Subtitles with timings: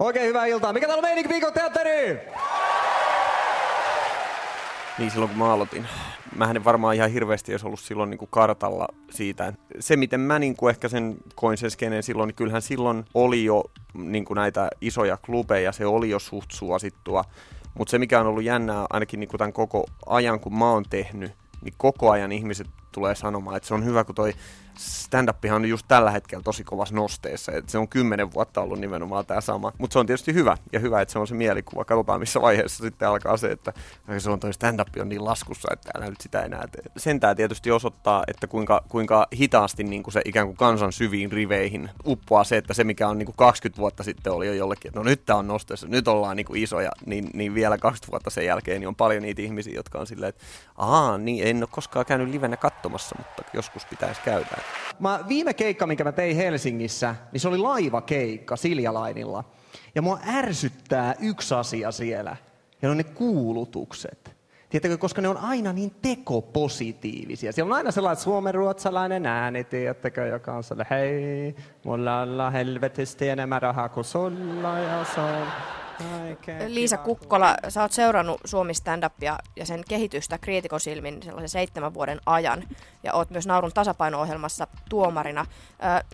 [0.00, 0.72] Oikein hyvää iltaa.
[0.72, 2.18] Mikä täällä on meininki viikon teatteri?
[4.98, 5.86] Niin silloin kun mä aloitin.
[6.36, 9.52] Mä en varmaan ihan hirveästi olisi ollut silloin niin kuin kartalla siitä.
[9.80, 13.44] Se miten mä niin kuin ehkä sen koin sen skeneen silloin, niin kyllähän silloin oli
[13.44, 17.24] jo niin kuin näitä isoja klubeja, se oli jo suht suosittua.
[17.78, 20.84] Mutta se mikä on ollut jännää ainakin niin kuin tämän koko ajan kun mä oon
[20.90, 21.32] tehnyt,
[21.62, 24.32] niin koko ajan ihmiset tulee sanomaan, että se on hyvä, kun toi
[24.80, 27.52] stand-upihan on just tällä hetkellä tosi kovassa nosteessa.
[27.52, 29.72] että se on kymmenen vuotta ollut nimenomaan tämä sama.
[29.78, 31.84] Mutta se on tietysti hyvä ja hyvä, että se on se mielikuva.
[31.84, 33.72] Katsotaan missä vaiheessa sitten alkaa se, että
[34.18, 36.82] se on toi stand-up on niin laskussa, että älä nyt sitä enää tee.
[36.96, 41.32] Sen tämä tietysti osoittaa, että kuinka, kuinka hitaasti niin kuin se ikään kuin kansan syviin
[41.32, 44.88] riveihin uppoaa se, että se mikä on niin kuin 20 vuotta sitten oli jo jollekin,
[44.88, 48.10] että no nyt tämä on nosteessa, nyt ollaan niin kuin isoja, niin, niin vielä 20
[48.10, 50.44] vuotta sen jälkeen niin on paljon niitä ihmisiä, jotka on silleen, että
[50.76, 54.56] ahaa, niin en ole koskaan käynyt livenä katsomassa, mutta joskus pitäisi käydä.
[54.98, 59.44] Mä, viime keikka, minkä mä tein Helsingissä, niin se oli laivakeikka Siljalainilla.
[59.94, 62.36] Ja mua ärsyttää yksi asia siellä,
[62.82, 64.40] ja ne on ne kuulutukset.
[64.68, 67.52] Tiedättekö, koska ne on aina niin tekopositiivisia.
[67.52, 73.62] Siellä on aina sellainen suomenruotsalainen ääni, tiedättekö, joka on sellainen, hei, mulla on helvetisti enemmän
[73.62, 75.46] rahaa kuin sulla ja se on
[76.66, 82.20] Liisa Kukkola, sä oot seurannut Suomi stand-upia ja sen kehitystä kriitikon silmin sellaisen seitsemän vuoden
[82.26, 82.62] ajan
[83.02, 85.46] ja oot myös Naurun tasapaino-ohjelmassa tuomarina.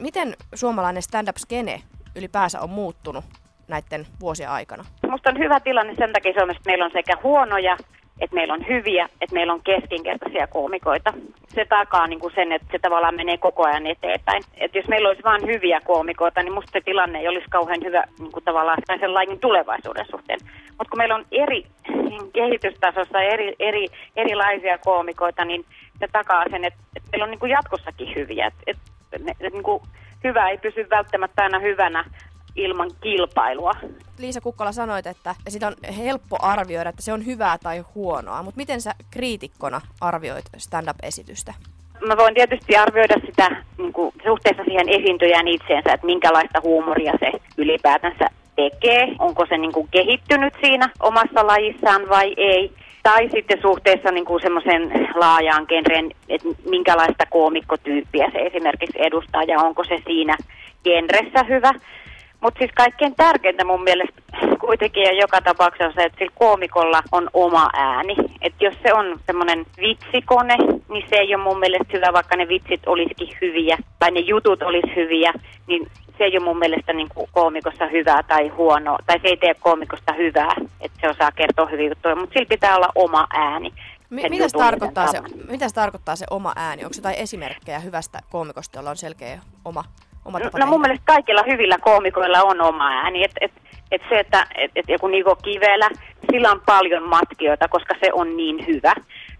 [0.00, 1.82] Miten suomalainen stand-up-skene
[2.16, 3.24] ylipäänsä on muuttunut
[3.68, 4.84] näiden vuosien aikana?
[5.02, 7.76] Minusta on hyvä tilanne sen takia Suomessa, että meillä on sekä huonoja
[8.20, 11.12] että meillä on hyviä, että meillä on keskinkertaisia koomikoita.
[11.48, 14.42] Se takaa niin kuin sen, että se tavallaan menee koko ajan eteenpäin.
[14.56, 18.04] Et jos meillä olisi vain hyviä koomikoita, niin musta se tilanne ei olisi kauhean hyvä
[18.18, 20.40] niin kuin tavallaan sellainen tulevaisuuden suhteen.
[20.68, 21.66] Mutta kun meillä on eri
[22.32, 25.64] kehitystasossa eri, eri, erilaisia koomikoita, niin
[25.98, 28.46] se takaa sen, että, että meillä on niin kuin jatkossakin hyviä.
[28.46, 28.76] Et, et,
[29.40, 29.82] et, niin kuin
[30.24, 32.04] hyvä ei pysy välttämättä aina hyvänä,
[32.56, 33.72] ilman kilpailua.
[34.18, 38.58] Liisa Kukkola sanoit, että sitä on helppo arvioida, että se on hyvää tai huonoa, mutta
[38.58, 41.54] miten sä kriitikkona arvioit stand-up-esitystä?
[42.06, 47.32] Mä voin tietysti arvioida sitä niin kuin, suhteessa siihen esiintyjään itseensä, että minkälaista huumoria se
[47.56, 49.08] ylipäätänsä tekee.
[49.18, 52.72] Onko se niin kuin, kehittynyt siinä omassa lajissaan vai ei.
[53.02, 59.60] Tai sitten suhteessa niin kuin semmoisen laajaan genreen, että minkälaista koomikkotyyppiä se esimerkiksi edustaa ja
[59.60, 60.36] onko se siinä
[60.84, 61.74] genressä hyvä.
[62.40, 64.22] Mutta siis kaikkein tärkeintä mun mielestä
[64.66, 68.16] kuitenkin ja joka tapauksessa on se, että sillä koomikolla on oma ääni.
[68.40, 70.56] Että jos se on semmoinen vitsikone,
[70.88, 74.62] niin se ei ole mun mielestä hyvä, vaikka ne vitsit olisikin hyviä tai ne jutut
[74.62, 75.32] olisi hyviä,
[75.66, 79.36] niin se ei ole mun mielestä niin kuin koomikossa hyvää tai huonoa, tai se ei
[79.36, 83.72] tee koomikosta hyvää, että se osaa kertoa hyviä juttuja, mutta sillä pitää olla oma ääni.
[84.10, 85.20] M- mitä, se tarkoittaa se,
[85.50, 86.84] mitä se tarkoittaa se oma ääni?
[86.84, 89.84] Onko jotain esimerkkejä hyvästä koomikosta, jolla on selkeä oma
[90.26, 93.24] oma tapa No mun mielestä kaikilla hyvillä koomikoilla on oma ääni.
[93.24, 93.52] Et, et,
[93.90, 95.88] et se, että et, et joku Niko Kivelä,
[96.32, 98.94] sillä on paljon matkijoita, koska se on niin hyvä.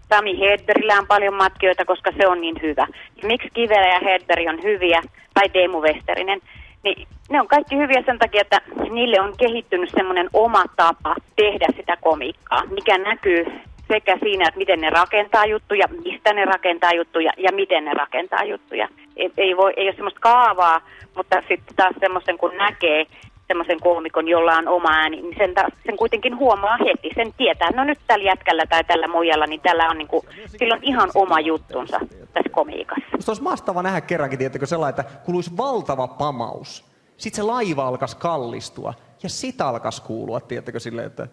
[0.09, 2.87] Sami Hedberillä on paljon matkijoita, koska se on niin hyvä.
[3.21, 5.01] Ja miksi Kivelä ja Hedberg on hyviä,
[5.33, 6.41] tai Teemu Westerinen,
[6.83, 11.67] niin ne on kaikki hyviä sen takia, että niille on kehittynyt semmoinen oma tapa tehdä
[11.75, 13.45] sitä komiikkaa, mikä näkyy
[13.87, 18.43] sekä siinä, että miten ne rakentaa juttuja, mistä ne rakentaa juttuja ja miten ne rakentaa
[18.43, 18.89] juttuja.
[19.15, 20.81] Ei, ei, voi, ei ole semmoista kaavaa,
[21.15, 23.05] mutta sitten taas semmoisen kun näkee
[23.47, 27.09] semmoisen koomikon, jolla on oma ääni, niin sen, taas, sen kuitenkin huomaa heti.
[27.15, 30.73] Sen tietää, no nyt tällä jätkällä tai tällä muijalla, niin tällä on, niin kuin, sillä
[30.75, 31.99] on ihan oma juttunsa
[32.33, 33.07] tässä komiikassa.
[33.15, 36.85] Musta olisi mahtava nähdä kerrankin, tiettäkö, sellainen, että kuluisi valtava pamaus.
[37.17, 38.93] Sitten se laiva alkaisi kallistua
[39.23, 41.27] ja sitä alkaisi kuulua, tiettäkö, silleen, että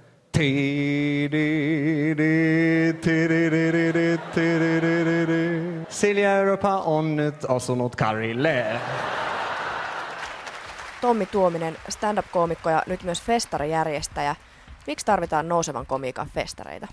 [5.89, 8.81] Silja Europa on nyt osunut Karille.
[11.01, 14.37] Tommi Tuominen, stand-up-koomikko ja nyt myös festarijärjestäjä.
[14.87, 16.87] Miksi tarvitaan nousevan komiikan festareita?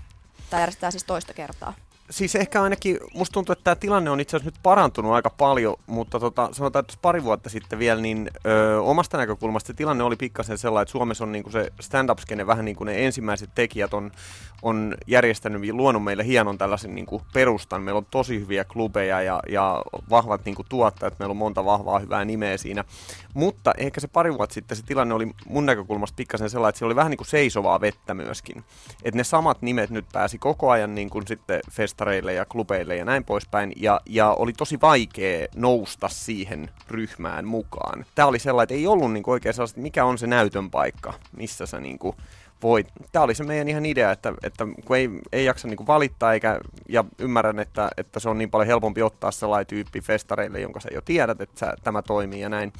[0.49, 1.73] Tämä järjestetään siis toista kertaa
[2.11, 5.75] siis ehkä ainakin, musta tuntuu, että tämä tilanne on itse asiassa nyt parantunut aika paljon,
[5.87, 10.15] mutta tota, sanotaan, että pari vuotta sitten vielä, niin ö, omasta näkökulmasta se tilanne oli
[10.15, 14.11] pikkasen sellainen, että Suomessa on niin se stand-up-skene vähän niin kuin ne ensimmäiset tekijät on,
[14.61, 17.81] on järjestänyt ja luonut meille hienon tällaisen niin kuin perustan.
[17.81, 21.99] Meillä on tosi hyviä klubeja ja, ja vahvat niin kuin tuottajat, meillä on monta vahvaa
[21.99, 22.83] hyvää nimeä siinä.
[23.33, 26.85] Mutta ehkä se pari vuotta sitten se tilanne oli mun näkökulmasta pikkasen sellainen, että se
[26.85, 28.63] oli vähän niin kuin seisovaa vettä myöskin.
[29.03, 32.95] Että ne samat nimet nyt pääsi koko ajan niin kuin sitten fest festareille ja klubeille
[32.95, 38.05] ja näin poispäin, ja, ja oli tosi vaikea nousta siihen ryhmään mukaan.
[38.15, 41.65] Tämä oli sellainen, että ei ollut niin oikein sellaista, mikä on se näytön paikka, missä
[41.65, 42.15] sä niin kuin
[42.61, 42.87] voit.
[43.11, 46.59] Tämä oli se meidän ihan idea, että, että kun ei, ei jaksa niin valittaa eikä,
[46.89, 50.89] ja ymmärrän, että, että se on niin paljon helpompi ottaa sellainen tyyppi festareille, jonka sä
[50.93, 52.73] jo tiedät, että sä, tämä toimii ja näin.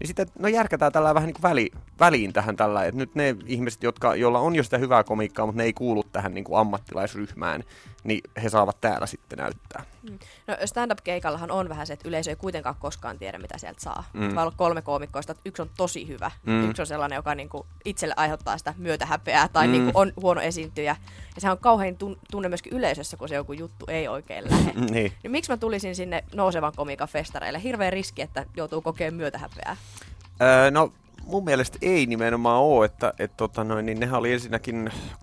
[0.00, 1.70] Niin sitten, no järkätään tällä vähän niin kuin väli,
[2.00, 5.56] väliin tähän tällä, että nyt ne ihmiset, jotka, joilla on jo sitä hyvää komiikkaa, mutta
[5.56, 7.64] ne ei kuulu tähän niin kuin ammattilaisryhmään,
[8.04, 9.84] niin he saavat täällä sitten näyttää.
[10.02, 10.18] Mm.
[10.46, 14.04] No stand-up-keikallahan on vähän se, että yleisö ei kuitenkaan koskaan tiedä, mitä sieltä saa.
[14.12, 14.36] Mm.
[14.36, 16.70] Olla kolme koomikkoista, että yksi on tosi hyvä, mm.
[16.70, 19.72] yksi on sellainen, joka niinku itselle aiheuttaa sitä myötähäpeää tai mm.
[19.72, 20.96] niinku on huono esiintyjä.
[21.34, 21.96] Ja se on kauhean
[22.30, 24.72] tunne myöskin yleisössä, kun se joku juttu ei oikein lähde.
[24.80, 25.12] niin.
[25.22, 27.62] niin miksi mä tulisin sinne nousevan komiikan festareille?
[27.62, 29.76] Hirveä riski, että joutuu kokemaan myötähäpeää.
[30.42, 30.92] Öö, no
[31.28, 35.20] mun mielestä ei nimenomaan ole, että et, tota noin, niin nehän oli ensinnäkin 6-7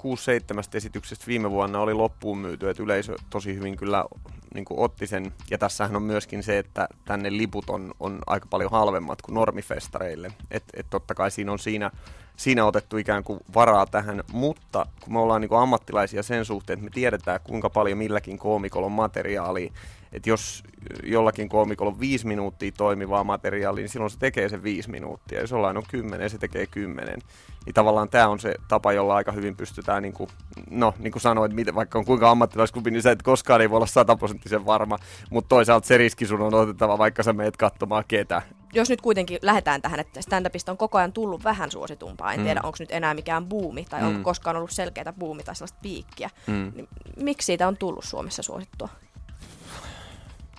[0.73, 4.05] esityksestä viime vuonna oli loppuun myyty, että yleisö tosi hyvin kyllä
[4.53, 5.33] niin kuin otti sen.
[5.51, 10.31] Ja tässähän on myöskin se, että tänne liput on, on aika paljon halvemmat kuin normifestareille.
[10.51, 11.91] Että et totta kai siinä on siinä,
[12.35, 16.83] siinä otettu ikään kuin varaa tähän, mutta kun me ollaan niin ammattilaisia sen suhteen, että
[16.83, 19.71] me tiedetään kuinka paljon milläkin koomikolla on materiaalia,
[20.11, 20.63] että jos
[21.03, 25.41] jollakin koomikolla on viisi minuuttia toimivaa materiaalia, niin silloin se tekee sen viisi minuuttia.
[25.41, 27.19] Jos jollain on kymmenen, se tekee kymmenen.
[27.65, 30.29] Niin tavallaan tämä on se tapa, jolla aika hyvin pystytään, niin kuin,
[30.69, 33.75] no niin kuin sanoit, miten, vaikka on kuinka ammattilaisklubi, niin sä et koskaan ei voi
[33.75, 34.97] olla sataprosenttisen varma,
[35.29, 38.41] mutta toisaalta se riski sun on otettava, vaikka sä meet katsomaan ketä.
[38.75, 42.43] Jos nyt kuitenkin lähdetään tähän, että stand-upista on koko ajan tullut vähän suositumpaa, en mm.
[42.43, 44.07] tiedä onko nyt enää mikään buumi tai mm.
[44.07, 46.71] onko koskaan ollut selkeää buumi tai sellaista piikkiä, mm.
[46.75, 46.87] niin
[47.17, 48.89] miksi siitä on tullut Suomessa suosittua?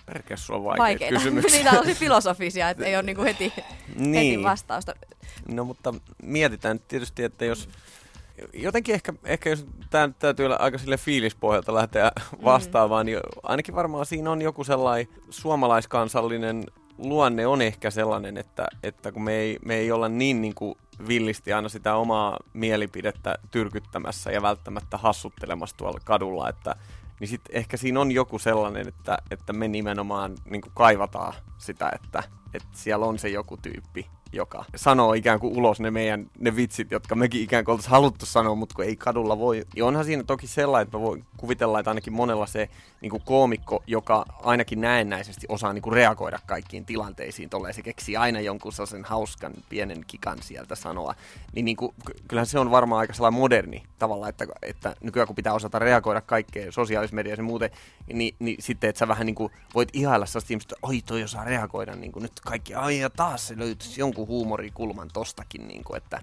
[0.05, 1.15] Perkeä, sulla on vaikeita, vaikeita.
[1.15, 1.57] kysymyksiä.
[1.57, 3.53] Niitä on tosi filosofisia, että ei ole niinku heti,
[3.95, 4.13] niin.
[4.13, 4.93] heti vastausta.
[5.47, 5.93] No mutta
[6.23, 7.69] mietitään tietysti, että jos
[8.53, 12.43] jotenkin ehkä, ehkä jos tämä täytyy olla aika sille fiilispohjalta lähteä mm.
[12.43, 13.05] vastaamaan, mm.
[13.05, 16.65] niin ainakin varmaan siinä on joku sellainen suomalaiskansallinen
[16.97, 20.75] luonne on ehkä sellainen, että, että kun me ei, me ei olla niin, niin kuin
[21.07, 26.75] villisti aina sitä omaa mielipidettä tyrkyttämässä ja välttämättä hassuttelemassa tuolla kadulla, että,
[27.19, 32.23] niin sitten ehkä siinä on joku sellainen, että, että me nimenomaan niin kaivataan sitä, että,
[32.53, 36.91] että siellä on se joku tyyppi, joka sanoo ikään kuin ulos ne meidän ne vitsit,
[36.91, 39.65] jotka mekin ikään kuin oltaisiin haluttu sanoa, mutta kun ei kadulla voi.
[39.75, 42.69] Ja onhan siinä toki sellainen, että mä voin kuvitella, että ainakin monella se
[43.01, 48.17] niin kuin koomikko, joka ainakin näennäisesti osaa niin kuin reagoida kaikkiin tilanteisiin, tolleen se keksii
[48.17, 51.15] aina jonkun sellaisen hauskan pienen kikan sieltä sanoa,
[51.53, 51.93] niin, niin kuin,
[52.27, 56.21] kyllähän se on varmaan aika sellainen moderni tavalla, että, että nykyään kun pitää osata reagoida
[56.21, 57.69] kaikkeen sosiaalisessa mediassa ja muuten,
[58.13, 61.43] niin, niin sitten, että sä vähän niin kuin voit ihailla sellaista ihmistä, oi toi osaa
[61.43, 65.97] reagoida, niin kuin nyt kaikki, ai ja taas se löytyisi jonkun huumorikulman tostakin, niin kuin,
[65.97, 66.21] että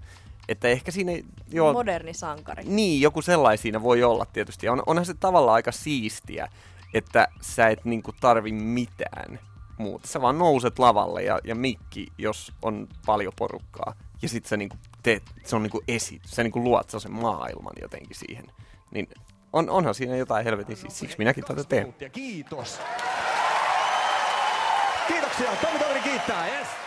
[0.49, 1.11] että ehkä siinä...
[1.51, 2.63] Joo, Moderni sankari.
[2.63, 4.69] Niin, joku sellainen siinä voi olla tietysti.
[4.69, 6.47] On, onhan se tavallaan aika siistiä,
[6.93, 9.39] että sä et niinku tarvi mitään
[9.77, 10.07] muuta.
[10.07, 13.93] Sä vaan nouset lavalle ja, ja mikki, jos on paljon porukkaa.
[14.21, 16.31] Ja sit sä niinku teet, se on niinku esitys.
[16.31, 18.51] Sä niinku luot sen maailman jotenkin siihen.
[18.91, 19.07] Niin
[19.53, 21.95] on, onhan siinä jotain helvetin, siis, siksi minäkin tätä teen.
[22.11, 22.79] Kiitos.
[25.07, 26.84] Kiitoksia, Tomi Toveri kiittää, yes.